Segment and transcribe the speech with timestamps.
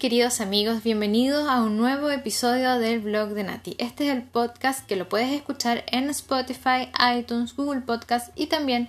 [0.00, 0.82] queridos amigos?
[0.82, 3.76] Bienvenidos a un nuevo episodio del blog de Nati.
[3.76, 6.88] Este es el podcast que lo puedes escuchar en Spotify,
[7.18, 8.88] iTunes, Google Podcast y también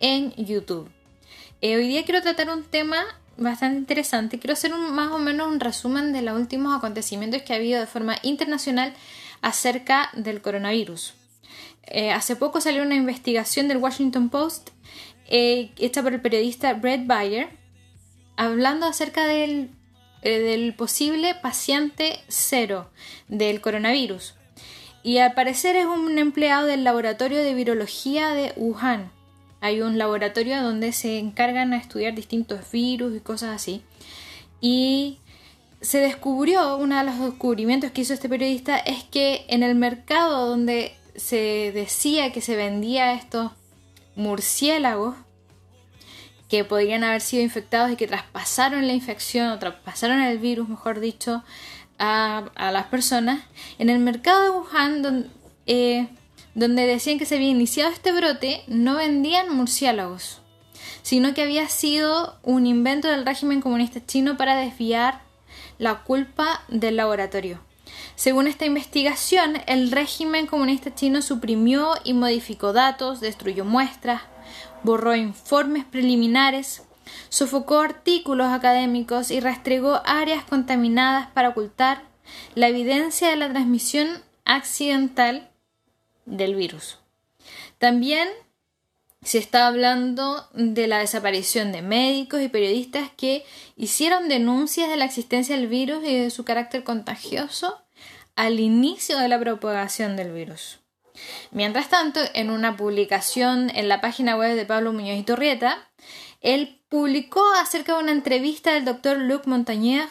[0.00, 0.90] en YouTube.
[1.60, 2.96] Eh, hoy día quiero tratar un tema
[3.36, 4.40] bastante interesante.
[4.40, 7.78] Quiero hacer un, más o menos un resumen de los últimos acontecimientos que ha habido
[7.78, 8.92] de forma internacional
[9.42, 11.14] acerca del coronavirus.
[11.84, 14.70] Eh, hace poco salió una investigación del Washington Post
[15.28, 17.50] eh, hecha por el periodista Brett Bayer
[18.36, 19.70] hablando acerca del
[20.22, 22.90] del posible paciente cero
[23.28, 24.34] del coronavirus.
[25.02, 29.10] Y al parecer es un empleado del laboratorio de virología de Wuhan.
[29.60, 33.82] Hay un laboratorio donde se encargan a estudiar distintos virus y cosas así.
[34.60, 35.18] Y
[35.80, 40.48] se descubrió, uno de los descubrimientos que hizo este periodista es que en el mercado
[40.48, 43.52] donde se decía que se vendía estos
[44.16, 45.16] murciélagos,
[46.50, 50.98] que podrían haber sido infectados y que traspasaron la infección o traspasaron el virus, mejor
[50.98, 51.44] dicho,
[51.98, 53.44] a, las personas.
[53.78, 55.30] En el mercado de Wuhan,
[55.66, 56.08] eh,
[56.54, 60.40] donde, decían que se había iniciado este brote, no vendían murciélagos,
[61.02, 65.20] sino que había sido un invento del régimen comunista chino para desviar
[65.78, 67.60] la culpa del laboratorio.
[68.16, 74.22] Según esta investigación, el régimen comunista chino suprimió y modificó datos, destruyó muestras,
[74.82, 76.82] borró informes preliminares,
[77.28, 82.04] sofocó artículos académicos y restregó áreas contaminadas para ocultar
[82.54, 84.08] la evidencia de la transmisión
[84.44, 85.50] accidental
[86.26, 86.98] del virus.
[87.78, 88.28] También
[89.22, 93.44] se está hablando de la desaparición de médicos y periodistas que
[93.76, 97.82] hicieron denuncias de la existencia del virus y de su carácter contagioso
[98.34, 100.79] al inicio de la propagación del virus.
[101.50, 105.88] Mientras tanto, en una publicación en la página web de Pablo Muñoz y Torrieta,
[106.40, 110.08] él publicó acerca de una entrevista del doctor Luc Montagnier,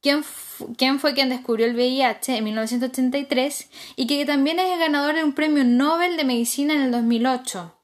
[0.00, 5.24] quien, fue quien descubrió el VIH en 1983 y que también es el ganador de
[5.24, 7.74] un premio Nobel de Medicina en el 2008.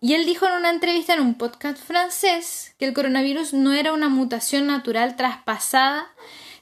[0.00, 3.92] Y él dijo en una entrevista en un podcast francés que el coronavirus no era
[3.92, 6.06] una mutación natural traspasada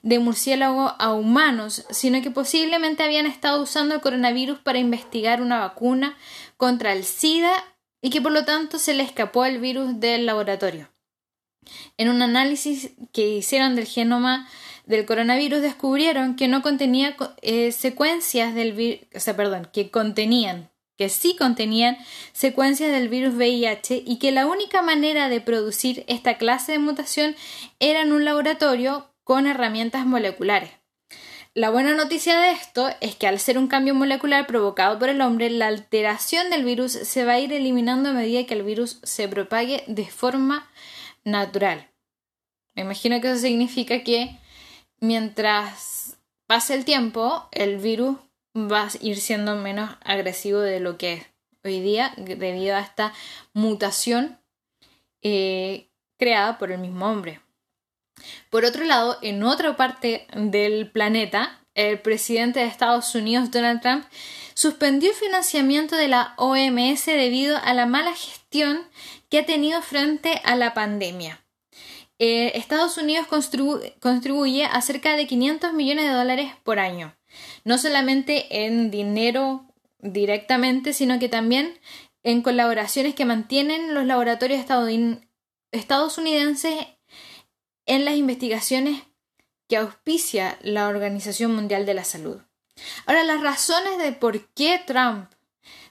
[0.04, 5.60] de murciélago a humanos, sino que posiblemente habían estado usando el coronavirus para investigar una
[5.60, 6.16] vacuna
[6.58, 7.52] contra el SIDA
[8.02, 10.90] y que por lo tanto se le escapó el virus del laboratorio.
[11.96, 14.46] En un análisis que hicieron del genoma
[14.84, 20.70] del coronavirus descubrieron que no contenía eh, secuencias del virus, o sea, perdón, que contenían,
[20.98, 21.96] que sí contenían
[22.34, 27.34] secuencias del virus VIH y que la única manera de producir esta clase de mutación
[27.80, 30.70] era en un laboratorio con herramientas moleculares.
[31.54, 35.20] La buena noticia de esto es que al ser un cambio molecular provocado por el
[35.20, 38.98] hombre, la alteración del virus se va a ir eliminando a medida que el virus
[39.04, 40.68] se propague de forma
[41.22, 41.88] natural.
[42.74, 44.36] Me imagino que eso significa que
[44.98, 48.16] mientras pase el tiempo, el virus
[48.56, 51.26] va a ir siendo menos agresivo de lo que es
[51.62, 53.12] hoy día debido a esta
[53.52, 54.38] mutación
[55.22, 57.43] eh, creada por el mismo hombre.
[58.50, 64.04] Por otro lado, en otra parte del planeta, el presidente de Estados Unidos, Donald Trump,
[64.54, 68.82] suspendió el financiamiento de la OMS debido a la mala gestión
[69.28, 71.44] que ha tenido frente a la pandemia.
[72.20, 73.26] Eh, Estados Unidos
[74.00, 77.16] contribuye a cerca de 500 millones de dólares por año,
[77.64, 79.66] no solamente en dinero
[79.98, 81.80] directamente, sino que también
[82.22, 84.64] en colaboraciones que mantienen los laboratorios
[85.72, 86.86] estadounidenses
[87.86, 89.02] en las investigaciones
[89.68, 92.40] que auspicia la Organización Mundial de la Salud.
[93.06, 95.30] Ahora, las razones de por qué Trump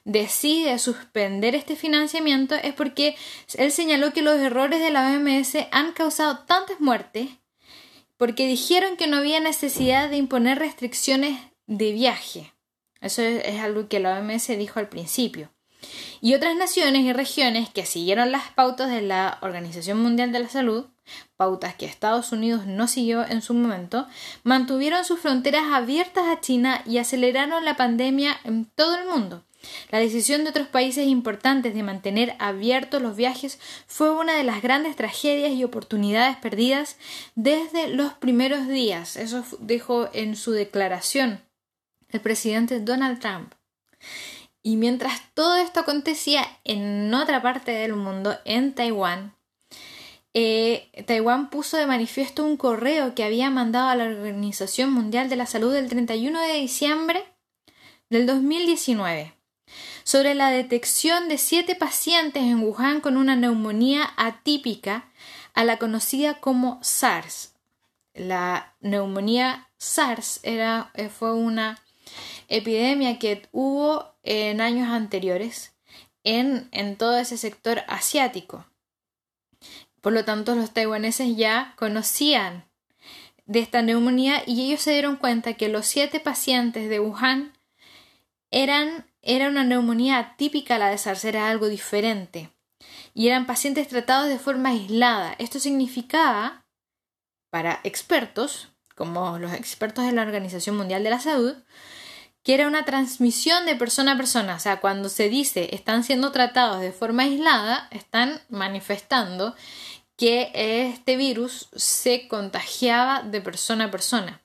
[0.05, 3.15] decide suspender este financiamiento es porque
[3.55, 7.29] él señaló que los errores de la OMS han causado tantas muertes
[8.17, 12.53] porque dijeron que no había necesidad de imponer restricciones de viaje.
[13.01, 15.52] Eso es, algo que la OMS dijo al principio.
[16.21, 20.49] Y otras naciones y regiones que siguieron las pautas de la Organización Mundial de la
[20.49, 20.85] Salud
[21.37, 24.07] pautas que Estados Unidos no siguió en su momento,
[24.43, 29.43] mantuvieron sus fronteras abiertas a China y aceleraron la pandemia en todo el mundo.
[29.91, 34.61] La decisión de otros países importantes de mantener abiertos los viajes fue una de las
[34.61, 36.97] grandes tragedias y oportunidades perdidas
[37.35, 39.15] desde los primeros días.
[39.15, 41.41] Eso dijo en su declaración
[42.09, 43.53] el presidente Donald Trump.
[44.63, 49.35] Y mientras todo esto acontecía en otra parte del mundo, en Taiwán,
[50.33, 55.35] eh, Taiwán puso de manifiesto un correo que había mandado a la Organización Mundial de
[55.35, 57.23] la Salud el 31 de diciembre
[58.09, 59.35] del 2019
[60.03, 65.11] sobre la detección de siete pacientes en Wuhan con una neumonía atípica
[65.53, 67.51] a la conocida como SARS.
[68.15, 71.82] la neumonía SARS era, eh, fue una
[72.47, 75.73] epidemia que hubo en años anteriores
[76.23, 78.65] en, en todo ese sector asiático.
[80.01, 82.65] Por lo tanto, los taiwaneses ya conocían
[83.45, 87.53] de esta neumonía y ellos se dieron cuenta que los siete pacientes de Wuhan
[88.51, 92.51] eran, era una neumonía típica a la de SARS, era algo diferente.
[93.13, 95.35] Y eran pacientes tratados de forma aislada.
[95.39, 96.65] Esto significaba,
[97.49, 101.55] para expertos, como los expertos de la Organización Mundial de la Salud,
[102.43, 104.55] que era una transmisión de persona a persona.
[104.55, 109.55] O sea, cuando se dice están siendo tratados de forma aislada, están manifestando
[110.17, 114.41] que este virus se contagiaba de persona a persona.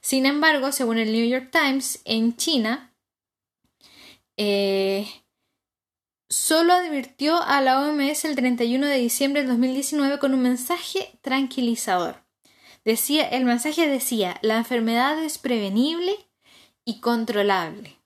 [0.00, 2.94] Sin embargo, según el New York Times, en China
[4.36, 5.06] eh,
[6.28, 12.24] solo advirtió a la OMS el 31 de diciembre del 2019 con un mensaje tranquilizador.
[12.84, 16.28] Decía, el mensaje decía, la enfermedad es prevenible
[16.84, 17.98] y controlable.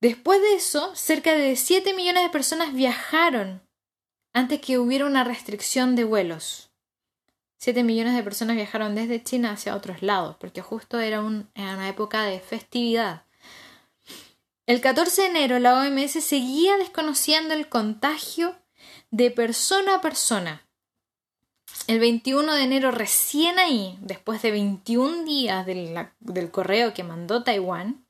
[0.00, 3.62] Después de eso, cerca de 7 millones de personas viajaron
[4.32, 6.70] antes que hubiera una restricción de vuelos.
[7.58, 11.16] 7 millones de personas viajaron desde China hacia otros lados, porque justo era,
[11.54, 13.24] era una época de festividad.
[14.66, 18.54] El 14 de enero la OMS seguía desconociendo el contagio
[19.10, 20.67] de persona a persona.
[21.88, 28.04] El 21 de enero, recién ahí, después de 21 días del correo que mandó Taiwán,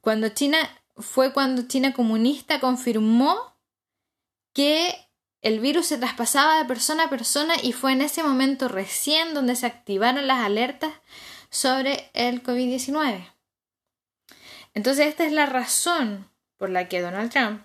[0.00, 0.58] cuando China
[0.96, 3.54] fue cuando China comunista confirmó
[4.54, 4.94] que
[5.42, 9.54] el virus se traspasaba de persona a persona y fue en ese momento recién donde
[9.54, 10.94] se activaron las alertas
[11.50, 13.34] sobre el COVID-19.
[14.72, 17.64] Entonces esta es la razón por la que Donald Trump,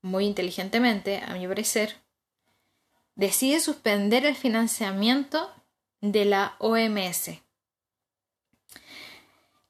[0.00, 2.05] muy inteligentemente, a mi parecer,
[3.16, 5.50] decide suspender el financiamiento
[6.00, 7.42] de la OMS.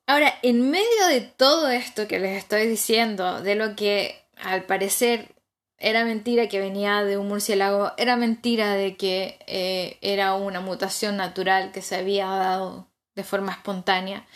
[0.08, 5.34] Ahora, en medio de todo esto que les estoy diciendo, de lo que al parecer
[5.78, 11.16] era mentira que venía de un murciélago, era mentira de que eh, era una mutación
[11.16, 14.26] natural que se había dado de forma espontánea,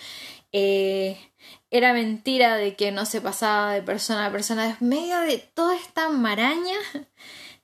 [0.52, 1.18] eh,
[1.70, 5.76] era mentira de que no se pasaba de persona a persona, en medio de toda
[5.76, 6.76] esta maraña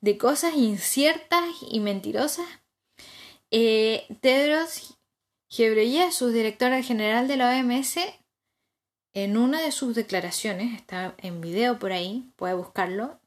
[0.01, 2.47] de cosas inciertas y mentirosas,
[3.51, 4.97] eh, Tedros
[5.51, 7.99] Ghebreyesus, director general de la OMS,
[9.15, 13.19] en una de sus declaraciones, está en video por ahí, puede buscarlo,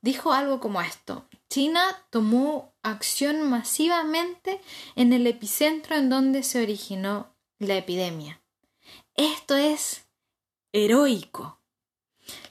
[0.00, 1.28] dijo algo como esto.
[1.50, 4.60] China tomó acción masivamente
[4.96, 8.40] en el epicentro en donde se originó la epidemia.
[9.14, 10.06] Esto es
[10.72, 11.60] heroico.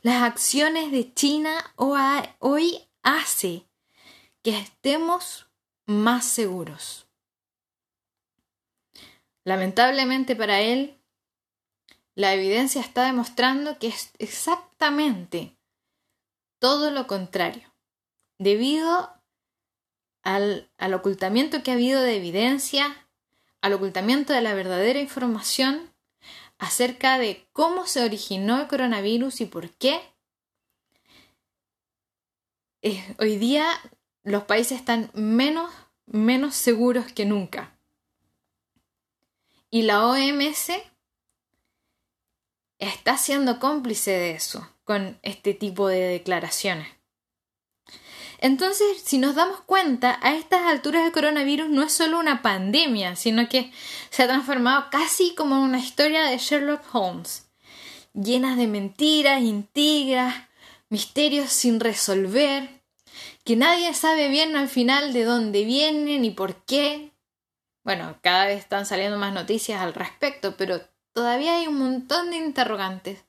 [0.01, 3.67] Las acciones de China hoy hace
[4.44, 5.47] que estemos
[5.85, 7.07] más seguros.
[9.44, 11.01] Lamentablemente para él,
[12.15, 15.57] la evidencia está demostrando que es exactamente
[16.59, 17.73] todo lo contrario.
[18.39, 19.13] Debido
[20.23, 23.07] al, al, ocultamiento que ha habido de evidencia,
[23.61, 25.94] al ocultamiento de la verdadera información,
[26.57, 30.01] acerca de cómo se originó el coronavirus y por qué.
[32.81, 33.68] Eh, hoy día
[34.24, 35.72] los países están menos,
[36.06, 37.78] menos seguros que nunca.
[39.69, 40.72] Y la OMS
[42.78, 46.88] está siendo cómplice de eso con este tipo de declaraciones.
[48.40, 53.16] Entonces, si nos damos cuenta, a estas alturas el coronavirus no es solo una pandemia,
[53.16, 53.72] sino que
[54.12, 57.48] se ha transformado casi como una historia de Sherlock Holmes,
[58.14, 60.36] llena de mentiras, intrigas,
[60.89, 62.81] misterios sin resolver,
[63.44, 67.11] que nadie sabe bien al final de dónde vienen y por qué.
[67.83, 70.81] Bueno, cada vez están saliendo más noticias al respecto, pero
[71.13, 73.23] todavía hay un montón de interrogantes.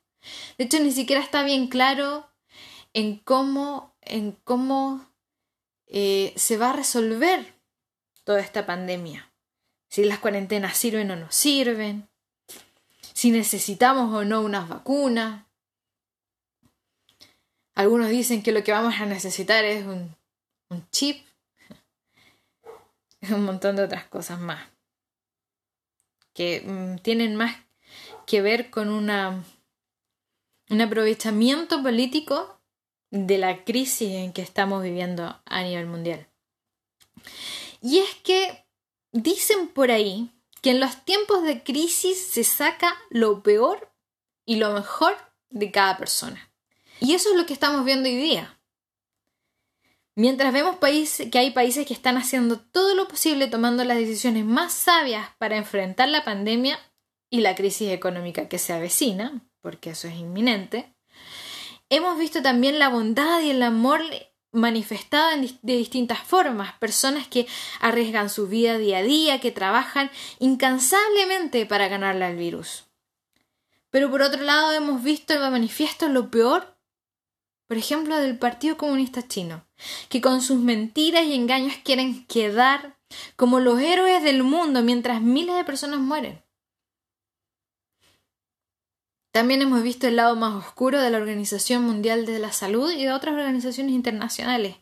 [0.58, 2.28] De hecho, ni siquiera está bien claro
[2.92, 5.06] en cómo en cómo
[5.86, 7.54] eh, se va a resolver
[8.24, 9.32] toda esta pandemia.
[9.88, 12.08] Si las cuarentenas sirven o no sirven,
[13.14, 15.44] si necesitamos o no unas vacunas.
[17.78, 20.12] Algunos dicen que lo que vamos a necesitar es un,
[20.68, 21.24] un chip,
[23.30, 24.68] un montón de otras cosas más,
[26.34, 27.54] que mm, tienen más
[28.26, 29.44] que ver con una,
[30.70, 32.60] un aprovechamiento político
[33.12, 36.26] de la crisis en que estamos viviendo a nivel mundial.
[37.80, 38.66] Y es que
[39.12, 40.32] dicen por ahí
[40.62, 43.88] que en los tiempos de crisis se saca lo peor
[44.44, 45.16] y lo mejor
[45.50, 46.47] de cada persona.
[47.00, 48.58] Y eso es lo que estamos viendo hoy día.
[50.14, 50.78] Mientras vemos
[51.30, 55.56] que hay países que están haciendo todo lo posible tomando las decisiones más sabias para
[55.56, 56.78] enfrentar la pandemia
[57.30, 60.92] y la crisis económica que se avecina, porque eso es inminente,
[61.88, 64.02] hemos visto también la bondad y el amor
[64.50, 67.46] manifestada de distintas formas, personas que
[67.80, 72.86] arriesgan su vida día a día, que trabajan incansablemente para ganarle al virus.
[73.90, 76.77] Pero por otro lado hemos visto el manifiesto lo peor,
[77.68, 79.64] por ejemplo, del Partido Comunista Chino,
[80.08, 82.96] que con sus mentiras y engaños quieren quedar
[83.36, 86.42] como los héroes del mundo mientras miles de personas mueren.
[89.30, 93.04] También hemos visto el lado más oscuro de la Organización Mundial de la Salud y
[93.04, 94.76] de otras organizaciones internacionales,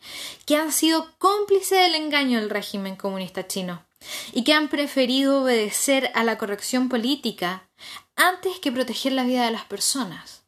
[0.46, 3.84] que han sido cómplices del engaño del régimen comunista chino
[4.32, 7.68] y que han preferido obedecer a la corrección política
[8.14, 10.45] antes que proteger la vida de las personas.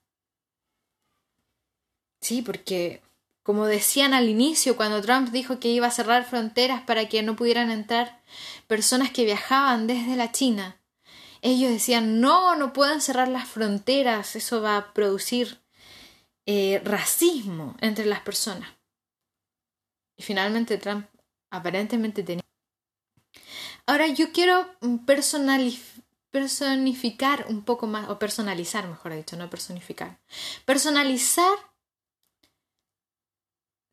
[2.21, 3.03] Sí, porque,
[3.43, 7.37] como decían al inicio, cuando Trump dijo que iba a cerrar fronteras para que no
[7.37, 8.23] pudieran entrar
[8.67, 10.81] personas que viajaban desde la China,
[11.41, 15.61] ellos decían, no, no pueden cerrar las fronteras, eso va a producir
[16.47, 18.71] eh, racismo entre las personas.
[20.17, 21.07] Y finalmente Trump
[21.51, 22.43] aparentemente tenía...
[23.87, 24.69] Ahora yo quiero
[26.31, 30.19] personificar un poco más, o personalizar, mejor dicho, no personificar.
[30.65, 31.57] Personalizar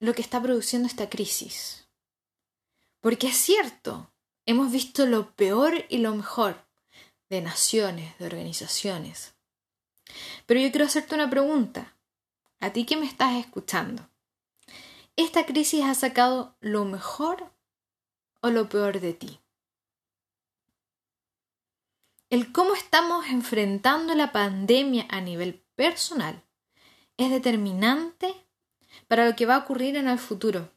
[0.06, 1.88] lo que está produciendo esta crisis.
[3.02, 4.12] Porque es cierto,
[4.46, 6.64] hemos visto lo peor y lo mejor
[7.30, 9.34] de naciones, de organizaciones.
[10.46, 11.98] Pero yo quiero hacerte una pregunta,
[12.60, 14.08] a ti que me estás escuchando.
[15.16, 17.52] ¿Esta crisis ha sacado lo mejor
[18.42, 19.40] o lo peor de ti?
[22.30, 26.44] El cómo estamos enfrentando la pandemia a nivel personal
[27.18, 28.45] es determinante
[29.08, 30.72] para lo que va a ocurrir en el futuro.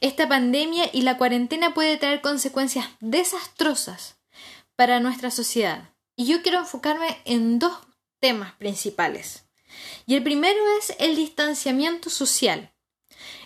[0.00, 4.16] Esta pandemia y la cuarentena puede traer consecuencias desastrosas
[4.76, 5.90] para nuestra sociedad.
[6.16, 7.78] Y yo quiero enfocarme en dos
[8.20, 9.44] temas principales.
[10.06, 12.72] Y el primero es el distanciamiento social.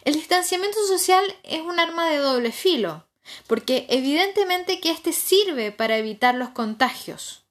[0.04, 3.06] El distanciamiento social es un arma de doble filo,
[3.46, 7.46] porque evidentemente que éste sirve para evitar los contagios.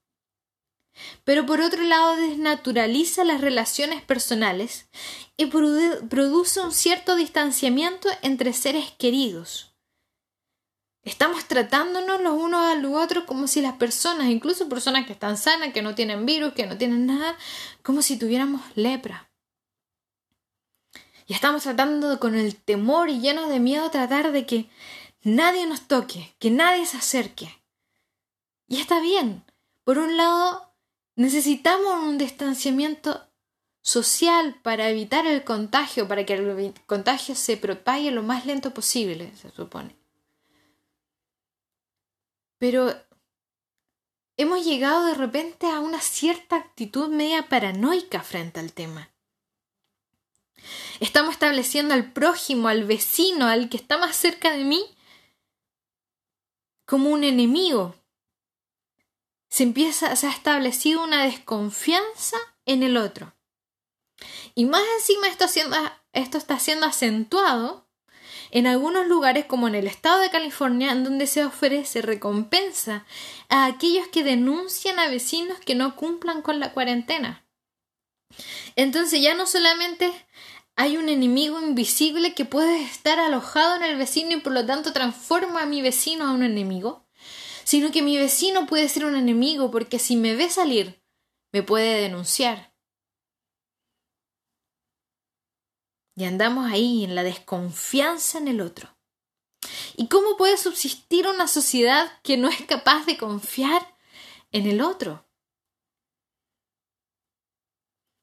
[1.24, 4.88] Pero por otro lado desnaturaliza las relaciones personales
[5.38, 9.76] y produce un cierto distanciamiento entre seres queridos.
[11.04, 15.38] Estamos tratándonos los unos a los otros como si las personas, incluso personas que están
[15.38, 17.38] sanas, que no tienen virus, que no tienen nada,
[17.84, 19.30] como si tuviéramos lepra.
[21.28, 24.70] Y estamos tratando con el temor y llenos de miedo tratar de que
[25.22, 27.62] nadie nos toque, que nadie se acerque.
[28.68, 29.44] Y está bien.
[29.84, 30.65] Por un lado,
[31.16, 33.28] necesitamos un distanciamiento
[33.82, 39.36] social para evitar el contagio, para que el contagio se propague lo más lento posible,
[39.36, 39.96] se supone.
[42.58, 42.94] Pero
[44.38, 49.12] hemos llegado de repente a una cierta actitud media paranoica frente al tema.
[51.00, 54.84] Estamos estableciendo al prójimo, al vecino, al que está más cerca de mí,
[56.86, 57.96] como un enemigo.
[59.50, 63.36] Se empieza, se ha establecido una desconfianza en el otro.
[64.54, 65.46] Y más encima esto,
[66.14, 67.86] esto está siendo acentuado
[68.52, 73.06] en algunos lugares como en el estado de California, en donde se ofrece recompensa
[73.50, 77.46] a aquellos que denuncian a vecinos que no cumplan con la cuarentena.
[78.76, 80.12] Entonces ya no solamente
[80.76, 84.94] hay un enemigo invisible que puede estar alojado en el vecino y por lo tanto
[84.94, 87.05] transforma a mi vecino a un enemigo,
[87.66, 91.04] sino que mi vecino puede ser un enemigo porque si me ve salir,
[91.52, 92.74] me puede denunciar.
[96.16, 98.96] Y andamos ahí en la desconfianza en el otro.
[99.98, 103.98] ¿Y cómo puede subsistir una sociedad que no es capaz de confiar
[104.52, 105.26] en el otro?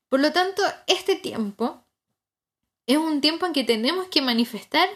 [0.09, 1.85] Por lo tanto, este tiempo
[2.87, 4.89] es un tiempo en que tenemos que manifestar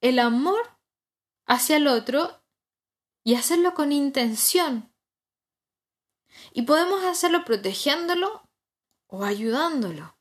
[0.00, 0.78] el amor
[1.46, 2.42] hacia el otro
[3.26, 4.94] y hacerlo con intención.
[6.52, 8.48] Y podemos hacerlo protegiéndolo
[9.08, 10.16] o ayudándolo.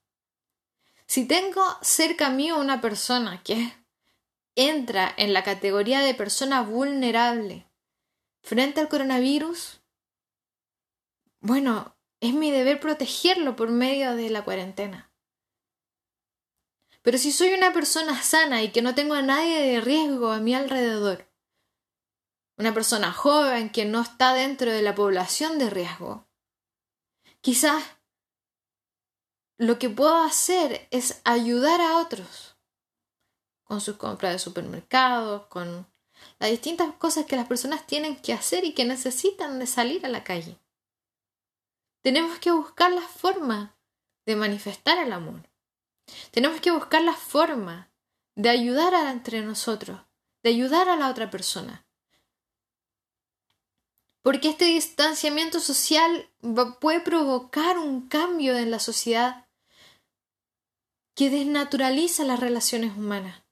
[1.06, 3.72] Si tengo cerca mío una persona que
[4.56, 7.70] entra en la categoría de persona vulnerable
[8.42, 9.84] frente al coronavirus,
[11.42, 15.14] bueno, es mi deber protegerlo por medio de la cuarentena.
[17.04, 20.40] Pero si soy una persona sana y que no tengo a nadie de riesgo a
[20.40, 21.35] mi alrededor,
[22.58, 26.28] una persona joven que no está dentro de la población de riesgo,
[27.42, 27.84] quizás
[29.58, 32.54] lo que puedo hacer es ayudar a otros.
[33.64, 35.88] con sus compras de supermercados, con
[36.38, 40.10] las distintas cosas que las personas tienen que hacer y que necesitan de salir a
[40.10, 40.60] la calle.
[42.04, 43.76] Tenemos que buscar la forma
[44.28, 45.50] de manifestar el amor.
[46.30, 47.92] Tenemos que buscar la forma
[48.36, 50.00] de ayudar a entre nosotros,
[50.44, 51.85] de ayudar a la otra persona.
[54.26, 56.28] Porque este distanciamiento social
[56.82, 59.48] puede provocar un cambio en la sociedad
[61.16, 63.44] que desnaturaliza las relaciones humanas.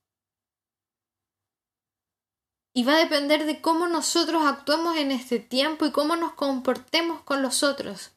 [2.74, 7.22] Y va a depender de cómo nosotros actuemos en este tiempo y cómo nos comportemos
[7.22, 8.14] con los otros.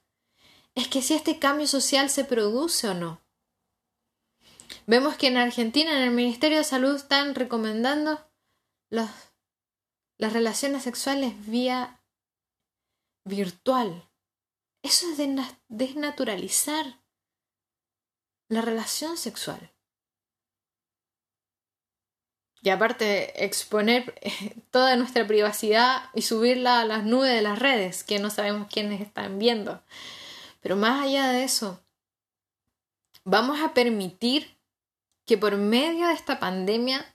[0.74, 3.20] Es que si este cambio social se produce o no.
[4.86, 8.26] Vemos que en Argentina, en el Ministerio de Salud, están recomendando
[8.88, 9.12] las
[10.18, 12.00] relaciones sexuales vía
[13.26, 14.08] virtual.
[14.82, 15.18] Eso es
[15.68, 17.00] desnaturalizar
[18.48, 19.72] la relación sexual.
[22.62, 28.02] Y aparte, exponer eh, toda nuestra privacidad y subirla a las nubes de las redes,
[28.02, 29.82] que no sabemos quiénes están viendo.
[30.60, 31.80] Pero más allá de eso,
[33.24, 34.56] vamos a permitir
[35.26, 37.14] que por medio de esta pandemia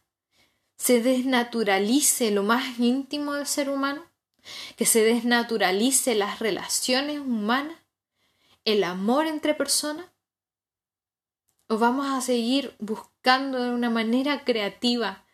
[0.77, 4.10] se desnaturalice lo más íntimo del ser humano,
[4.75, 7.77] que se desnaturalice las relaciones humanas,
[8.65, 10.07] el amor entre personas,
[11.67, 15.25] o vamos a seguir buscando de una manera creativa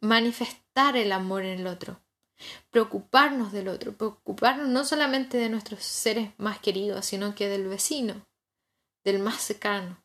[0.00, 2.00] manifestar el amor en el otro,
[2.70, 8.26] preocuparnos del otro, preocuparnos no solamente de nuestros seres más queridos, sino que del vecino,
[9.02, 10.02] del más cercano,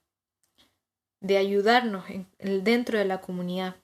[1.20, 2.06] de ayudarnos
[2.40, 3.76] dentro de la comunidad.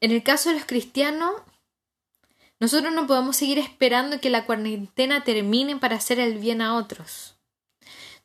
[0.00, 1.32] En el caso de los cristianos,
[2.58, 7.36] nosotros no podemos seguir esperando que la cuarentena termine para hacer el bien a otros.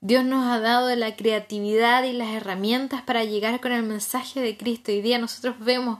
[0.01, 4.55] Dios nos ha dado la creatividad y las herramientas para llegar con el mensaje de
[4.55, 4.91] Cristo.
[4.91, 5.99] Hoy día nosotros vemos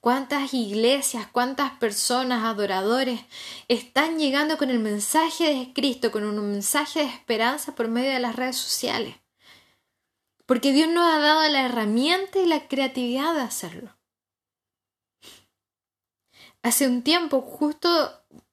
[0.00, 3.20] cuántas iglesias, cuántas personas, adoradores,
[3.68, 8.20] están llegando con el mensaje de Cristo, con un mensaje de esperanza por medio de
[8.20, 9.16] las redes sociales.
[10.46, 14.01] Porque Dios nos ha dado la herramienta y la creatividad de hacerlo.
[16.62, 17.88] Hace un tiempo, justo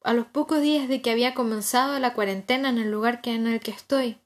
[0.04, 3.46] a los pocos días de que había comenzado la cuarentena en el lugar que en
[3.46, 4.18] el que estoy,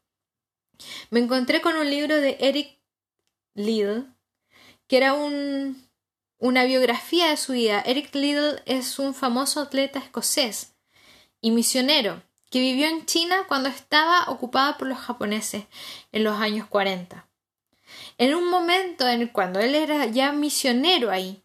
[1.10, 2.80] me encontré con un libro de Eric
[3.56, 4.08] Liddell,
[4.88, 5.90] que era un,
[6.38, 7.82] una biografía de su vida.
[7.86, 10.76] Eric Liddell es un famoso atleta escocés
[11.42, 15.66] y misionero que vivió en China cuando estaba ocupada por los japoneses
[16.12, 17.28] en los años 40.
[18.18, 21.43] En un momento en cuando él era ya misionero ahí,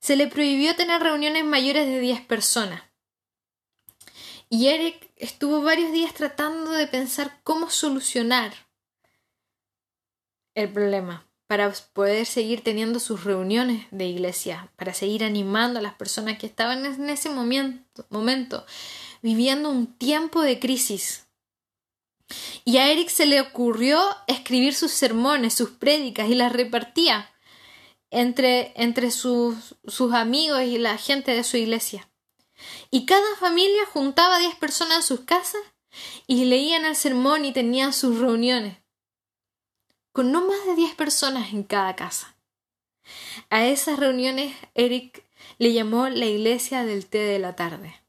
[0.00, 2.82] se le prohibió tener reuniones mayores de 10 personas.
[4.48, 8.52] Y Eric estuvo varios días tratando de pensar cómo solucionar
[10.54, 15.94] el problema para poder seguir teniendo sus reuniones de iglesia, para seguir animando a las
[15.94, 18.66] personas que estaban en ese momento,
[19.22, 21.26] viviendo un tiempo de crisis.
[22.64, 27.30] Y a Eric se le ocurrió escribir sus sermones, sus prédicas y las repartía
[28.10, 32.08] entre, entre sus, sus amigos y la gente de su iglesia.
[32.90, 35.62] Y cada familia juntaba diez personas en sus casas
[36.26, 38.76] y leían el sermón y tenían sus reuniones,
[40.12, 42.36] con no más de diez personas en cada casa.
[43.48, 45.24] A esas reuniones Eric
[45.58, 48.00] le llamó la iglesia del té de la tarde,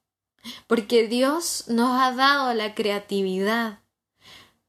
[0.67, 3.79] porque Dios nos ha dado la creatividad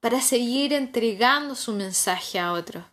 [0.01, 2.85] para seguir entregando su mensaje a otros,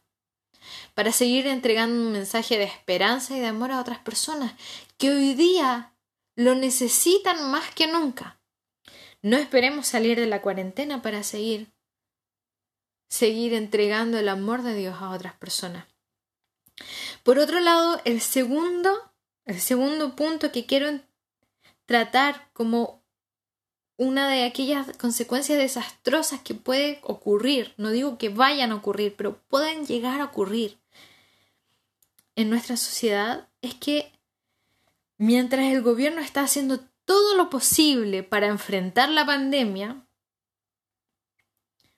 [0.99, 4.51] para seguir entregando un mensaje de esperanza y de amor a otras personas
[4.97, 5.93] que hoy día
[6.35, 8.41] lo necesitan más que nunca.
[9.21, 11.71] No esperemos salir de la cuarentena para seguir
[13.09, 15.87] seguir entregando el amor de Dios a otras personas.
[17.23, 19.13] Por otro lado, el segundo,
[19.45, 20.99] el segundo punto que quiero
[21.85, 23.05] tratar como
[23.95, 29.41] una de aquellas consecuencias desastrosas que puede ocurrir, no digo que vayan a ocurrir, pero
[29.47, 30.77] pueden llegar a ocurrir
[32.39, 34.11] en nuestra sociedad, es que
[35.19, 40.07] Mientras el gobierno está haciendo todo lo posible para enfrentar la pandemia,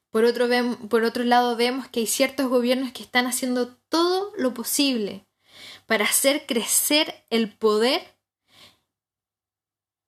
[0.10, 0.50] por otro,
[0.90, 5.28] por otro lado vemos que hay ciertos gobiernos que están haciendo todo lo posible
[5.86, 8.02] para hacer crecer el poder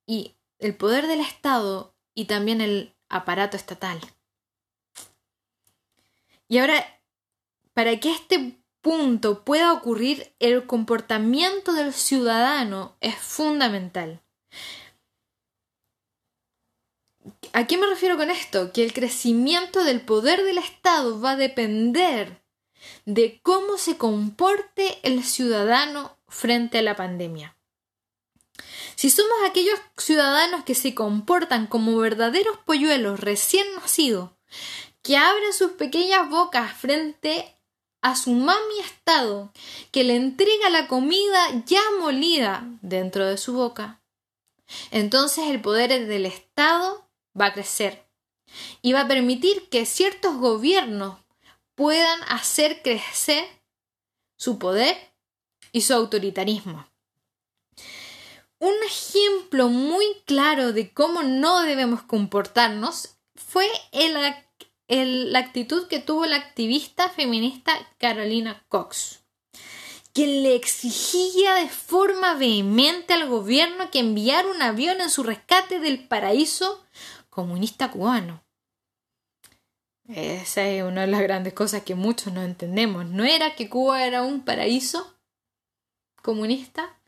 [0.06, 4.00] y el poder del Estado y también el aparato estatal.
[6.48, 7.00] Y ahora,
[7.74, 14.22] para que este punto pueda ocurrir, el comportamiento del ciudadano es fundamental.
[17.54, 18.72] ¿A qué me refiero con esto?
[18.72, 22.44] Que el crecimiento del poder del Estado va a depender
[23.06, 27.56] de cómo se comporte el ciudadano frente a la pandemia.
[28.96, 34.30] Si somos aquellos ciudadanos que se comportan como verdaderos polluelos recién nacidos,
[35.02, 37.53] que abren sus pequeñas bocas frente
[38.04, 39.50] a su mami estado,
[39.90, 44.02] que le entrega la comida ya molida dentro de su boca,
[44.90, 48.06] entonces el poder del Estado va a crecer
[48.82, 51.18] y va a permitir que ciertos gobiernos
[51.74, 53.42] puedan hacer crecer
[54.36, 54.98] su poder
[55.72, 56.86] y su autoritarismo.
[58.58, 63.66] Un ejemplo muy claro de cómo no debemos comportarnos fue
[64.88, 69.24] la actitud que tuvo la activista feminista Carolina Cox,
[70.12, 75.80] quien le exigía de forma vehemente al gobierno que enviara un avión en su rescate
[75.80, 76.84] del paraíso
[77.30, 78.44] comunista cubano.
[80.06, 83.06] Esa es una de las grandes cosas que muchos no entendemos.
[83.06, 85.16] ¿No era que Cuba era un paraíso
[86.20, 86.98] comunista?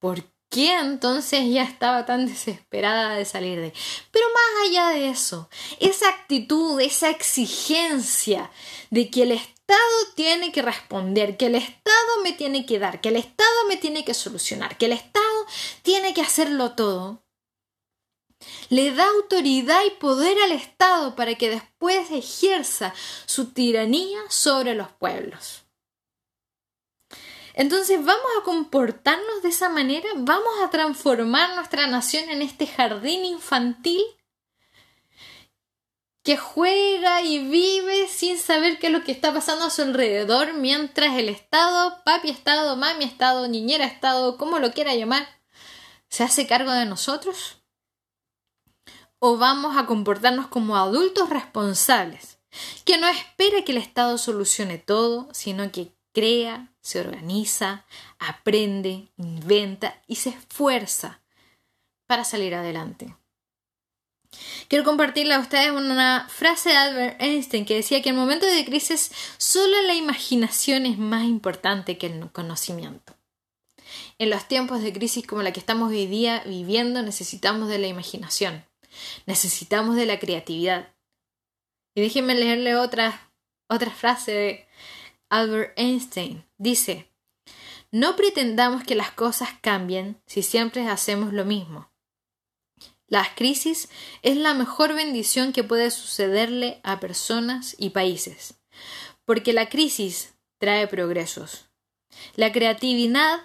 [0.00, 3.72] ¿Por qué entonces ya estaba tan desesperada de salir de?
[4.12, 5.48] Pero más allá de eso,
[5.80, 8.50] esa actitud, esa exigencia
[8.90, 9.78] de que el Estado
[10.14, 14.04] tiene que responder, que el Estado me tiene que dar, que el Estado me tiene
[14.04, 15.46] que solucionar, que el Estado
[15.82, 17.24] tiene que hacerlo todo,
[18.68, 22.92] le da autoridad y poder al Estado para que después ejerza
[23.24, 25.61] su tiranía sobre los pueblos.
[27.54, 33.24] Entonces vamos a comportarnos de esa manera, vamos a transformar nuestra nación en este jardín
[33.24, 34.02] infantil
[36.22, 40.54] que juega y vive sin saber qué es lo que está pasando a su alrededor
[40.54, 45.26] mientras el Estado, papi Estado, mami Estado, niñera Estado, como lo quiera llamar,
[46.08, 47.58] se hace cargo de nosotros.
[49.18, 52.38] O vamos a comportarnos como adultos responsables,
[52.84, 57.86] que no espera que el Estado solucione todo, sino que crea, se organiza,
[58.18, 61.20] aprende, inventa y se esfuerza
[62.06, 63.16] para salir adelante.
[64.68, 68.64] Quiero compartirle a ustedes una frase de Albert Einstein que decía que en momentos de
[68.64, 73.14] crisis solo la imaginación es más importante que el conocimiento.
[74.18, 77.86] En los tiempos de crisis como la que estamos hoy día viviendo necesitamos de la
[77.86, 78.64] imaginación.
[79.26, 80.88] Necesitamos de la creatividad.
[81.94, 83.30] Y déjenme leerle otra,
[83.68, 84.68] otra frase de
[85.32, 86.44] Albert Einstein.
[86.58, 87.10] Dice,
[87.90, 91.90] no pretendamos que las cosas cambien si siempre hacemos lo mismo.
[93.06, 93.88] Las crisis
[94.20, 98.60] es la mejor bendición que puede sucederle a personas y países,
[99.24, 101.70] porque la crisis trae progresos.
[102.36, 103.40] La creatividad,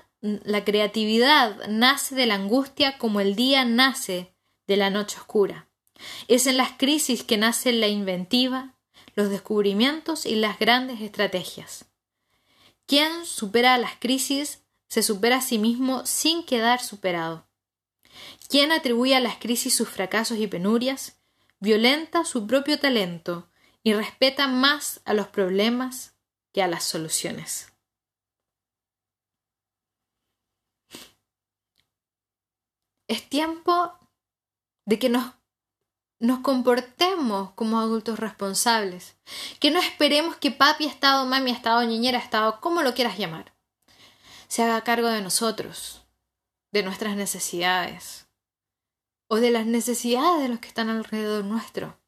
[1.70, 4.34] nace de la angustia como el día nace
[4.68, 5.70] de la noche oscura.
[6.28, 8.77] Es en las crisis que nace la inventiva,
[9.18, 11.86] los descubrimientos y las grandes estrategias.
[12.86, 17.48] Quien supera las crisis se supera a sí mismo sin quedar superado.
[18.48, 21.20] Quien atribuye a las crisis sus fracasos y penurias,
[21.60, 23.50] violenta su propio talento
[23.82, 26.14] y respeta más a los problemas
[26.54, 27.74] que a las soluciones.
[33.08, 33.98] Es tiempo
[34.86, 35.34] de que nos,
[36.20, 39.16] nos comportemos como adultos responsables,
[39.60, 42.94] que no esperemos que papi ha estado, mami ha estado, niñera ha estado, como lo
[42.94, 43.54] quieras llamar,
[44.48, 46.06] se haga cargo de nosotros,
[46.72, 48.28] de nuestras necesidades
[49.30, 52.00] o de las necesidades de los que están alrededor nuestro.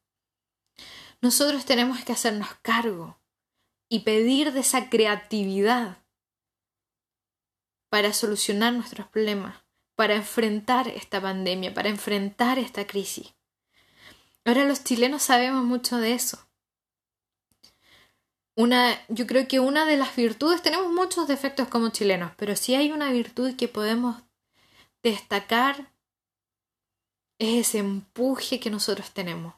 [1.20, 3.20] Nosotros tenemos que hacernos cargo
[3.90, 5.98] y pedir de esa creatividad
[7.90, 9.62] para solucionar nuestros problemas,
[9.96, 13.34] para enfrentar esta pandemia, para enfrentar esta crisis.
[14.44, 16.38] Ahora los chilenos sabemos mucho de eso.
[18.56, 22.74] Una, yo creo que una de las virtudes, tenemos muchos defectos como chilenos, pero si
[22.74, 24.16] hay una virtud que podemos
[25.02, 25.90] destacar
[27.40, 29.54] es ese empuje que nosotros tenemos.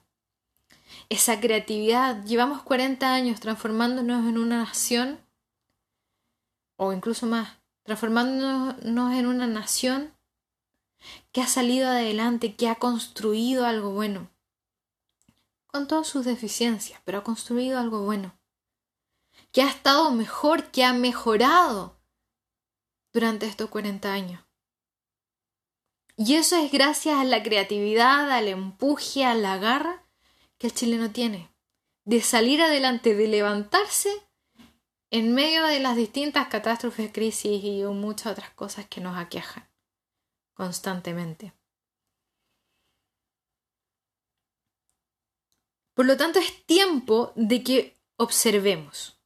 [1.08, 2.24] Esa creatividad.
[2.24, 5.18] Llevamos 40 años transformándonos en una nación,
[6.76, 10.14] o incluso más, transformándonos en una nación
[11.32, 14.30] que ha salido adelante, que ha construido algo bueno.
[15.72, 18.38] Con todas sus deficiencias, pero ha construido algo bueno.
[19.50, 21.98] Que ha estado mejor, que ha mejorado
[23.12, 24.44] durante estos 40 años.
[26.16, 30.04] Y eso es gracias a la creatividad, al empuje, a la garra
[30.58, 31.50] que el chileno tiene.
[32.04, 34.10] De salir adelante, de levantarse
[35.10, 39.68] en medio de las distintas catástrofes, crisis y muchas otras cosas que nos aquejan
[40.54, 41.54] constantemente.
[45.94, 49.18] Por lo tanto, es tiempo de que observemos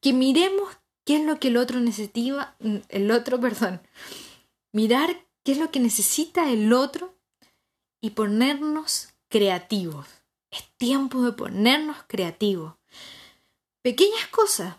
[0.00, 2.56] que miremos qué es lo que el otro necesita,
[2.88, 3.80] el otro, perdón,
[4.72, 7.16] mirar qué es lo que necesita el otro
[8.00, 10.06] y ponernos creativos.
[10.50, 12.74] Es tiempo de ponernos creativos.
[13.82, 14.76] Pequeñas cosas,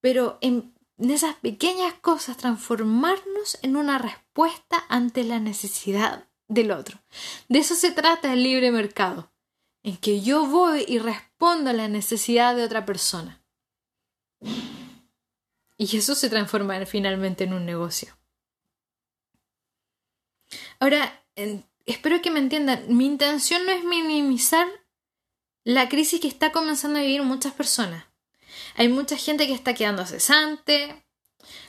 [0.00, 6.98] pero en, esas pequeñas cosas transformarnos en una respuesta ante la necesidad del otro.
[7.48, 9.30] De eso se trata el libre mercado,
[9.86, 13.40] en que yo voy y respondo a la necesidad de otra persona.
[15.78, 18.18] Y eso se transforma finalmente en un negocio.
[20.80, 21.24] Ahora,
[21.84, 24.66] espero que me entiendan, mi intención no es minimizar
[25.62, 28.06] la crisis que está comenzando a vivir muchas personas.
[28.74, 31.06] Hay mucha gente que está quedando cesante,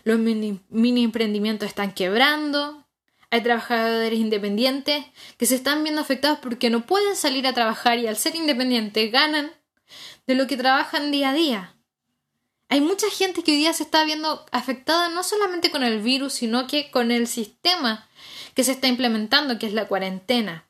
[0.03, 2.86] los mini, mini emprendimientos están quebrando,
[3.29, 5.05] hay trabajadores independientes
[5.37, 9.11] que se están viendo afectados porque no pueden salir a trabajar y al ser independientes
[9.11, 9.51] ganan
[10.25, 11.73] de lo que trabajan día a día.
[12.69, 16.33] Hay mucha gente que hoy día se está viendo afectada no solamente con el virus,
[16.33, 18.09] sino que con el sistema
[18.53, 20.67] que se está implementando, que es la cuarentena.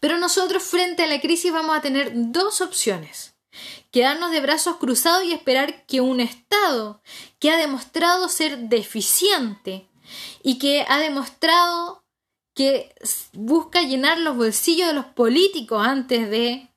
[0.00, 3.34] Pero nosotros frente a la crisis vamos a tener dos opciones.
[3.90, 7.02] Quedarnos de brazos cruzados y esperar que un Estado
[7.38, 9.88] que ha demostrado ser deficiente
[10.42, 12.04] y que ha demostrado
[12.54, 12.94] que
[13.32, 16.72] busca llenar los bolsillos de los políticos antes de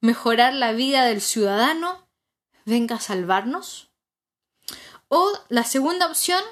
[0.00, 2.06] mejorar la vida del ciudadano,
[2.64, 3.90] venga a salvarnos.
[5.08, 6.42] O la segunda opción,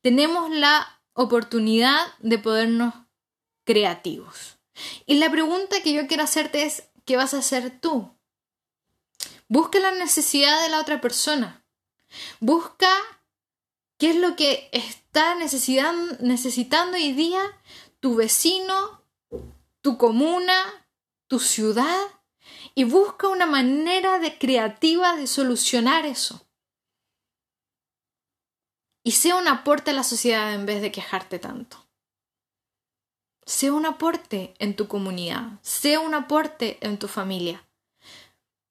[0.00, 2.94] tenemos la oportunidad de podernos
[3.64, 4.58] creativos.
[5.04, 8.14] Y la pregunta que yo quiero hacerte es, ¿qué vas a hacer tú?
[9.48, 11.64] Busca la necesidad de la otra persona.
[12.40, 12.88] Busca
[13.98, 17.42] qué es lo que está necesitando hoy día
[18.00, 19.02] tu vecino,
[19.82, 20.86] tu comuna,
[21.26, 22.06] tu ciudad
[22.74, 26.46] y busca una manera de creativa de solucionar eso.
[29.02, 31.84] Y sea un aporte a la sociedad en vez de quejarte tanto.
[33.46, 37.66] Sea un aporte en tu comunidad, sea un aporte en tu familia,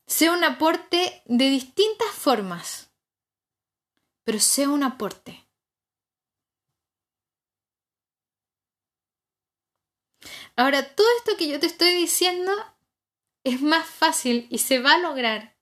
[0.06, 2.87] sea un aporte de distintas formas,
[4.28, 5.48] pero sea un aporte.
[10.58, 12.52] Ahora, todo esto que yo te estoy diciendo
[13.46, 15.58] es más fácil y se va a lograr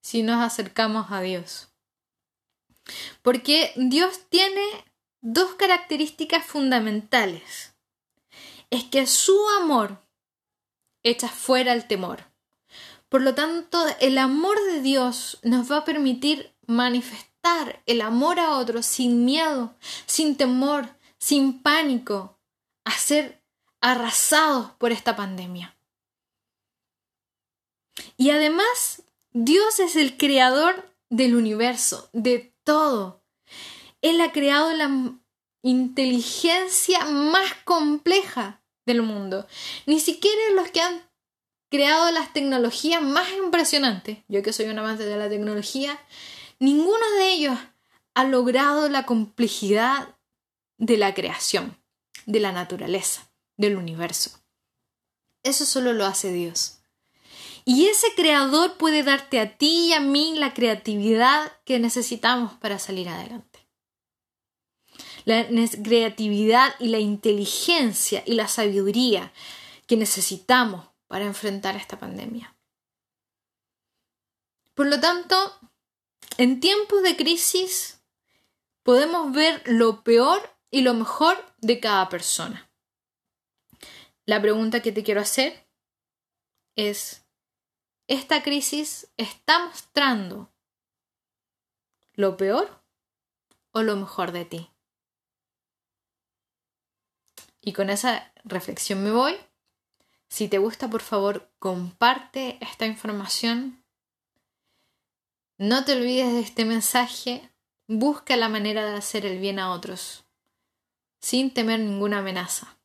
[0.00, 1.72] si nos acercamos a Dios.
[3.22, 4.62] Porque Dios tiene
[5.20, 7.74] dos características fundamentales.
[8.70, 10.06] Es que su amor
[11.02, 12.30] echa fuera el temor.
[13.08, 17.37] Por lo tanto, el amor de Dios nos va a permitir manifestar
[17.86, 19.74] el amor a otros sin miedo,
[20.06, 22.38] sin temor, sin pánico,
[22.84, 23.42] a ser
[23.80, 25.76] arrasados por esta pandemia.
[28.16, 33.22] Y además, Dios es el creador del universo, de todo.
[34.02, 35.18] Él ha creado la
[35.62, 39.46] inteligencia más compleja del mundo.
[39.86, 41.02] Ni siquiera los que han
[41.70, 45.98] creado las tecnologías más impresionantes, yo que soy un amante de la tecnología,
[46.58, 47.58] ninguno de ellos
[48.14, 50.16] ha logrado la complejidad
[50.76, 51.76] de la creación,
[52.26, 54.40] de la naturaleza, del universo.
[55.42, 56.78] Eso solo lo hace Dios.
[57.64, 62.78] Y ese creador puede darte a ti y a mí la creatividad que necesitamos para
[62.78, 63.68] salir adelante.
[65.24, 65.46] La
[65.82, 69.32] creatividad y la inteligencia y la sabiduría
[69.86, 72.56] que necesitamos para enfrentar esta pandemia.
[74.74, 75.36] Por lo tanto,
[76.38, 78.00] en tiempos de crisis
[78.84, 82.70] podemos ver lo peor y lo mejor de cada persona.
[84.24, 85.68] La pregunta que te quiero hacer
[86.76, 87.26] es,
[88.06, 90.50] esta crisis está mostrando
[92.14, 92.82] lo peor
[93.72, 94.70] o lo mejor de ti.
[97.60, 99.36] Y con esa reflexión me voy.
[100.28, 103.82] Si te gusta, por favor, comparte esta información.
[105.60, 107.50] No te olvides de este mensaje.
[107.88, 110.24] Busca la manera de hacer el bien a otros,
[111.20, 112.78] sin temer ninguna amenaza.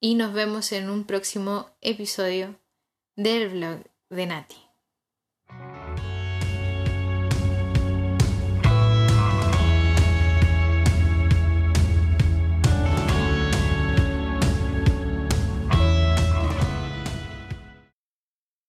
[0.00, 2.58] Y nos vemos en un próximo episodio
[3.14, 4.56] del blog de Nati.